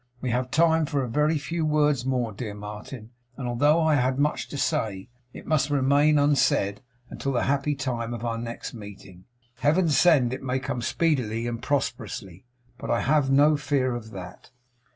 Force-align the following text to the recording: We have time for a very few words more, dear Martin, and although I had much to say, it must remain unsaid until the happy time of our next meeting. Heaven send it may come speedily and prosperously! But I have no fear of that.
We 0.19 0.31
have 0.31 0.49
time 0.49 0.87
for 0.87 1.03
a 1.03 1.07
very 1.07 1.37
few 1.37 1.63
words 1.63 2.07
more, 2.07 2.31
dear 2.31 2.55
Martin, 2.55 3.11
and 3.37 3.47
although 3.47 3.79
I 3.81 3.93
had 3.93 4.17
much 4.17 4.47
to 4.47 4.57
say, 4.57 5.09
it 5.31 5.45
must 5.45 5.69
remain 5.69 6.17
unsaid 6.17 6.81
until 7.11 7.31
the 7.33 7.43
happy 7.43 7.75
time 7.75 8.11
of 8.11 8.25
our 8.25 8.39
next 8.39 8.73
meeting. 8.73 9.25
Heaven 9.59 9.89
send 9.89 10.33
it 10.33 10.41
may 10.41 10.57
come 10.57 10.81
speedily 10.81 11.45
and 11.45 11.61
prosperously! 11.61 12.45
But 12.79 12.89
I 12.89 13.01
have 13.01 13.29
no 13.29 13.55
fear 13.57 13.93
of 13.93 14.09
that. 14.09 14.49